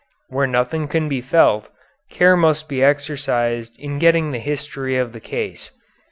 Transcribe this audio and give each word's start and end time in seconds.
Where 0.29 0.47
nothing 0.47 0.87
can 0.87 1.07
be 1.07 1.21
felt 1.21 1.69
care 2.09 2.35
must 2.35 2.67
be 2.67 2.83
exercised 2.83 3.75
in 3.79 3.99
getting 3.99 4.31
the 4.31 4.39
history 4.39 4.97
of 4.97 5.13
the 5.13 5.19
case. 5.21 5.69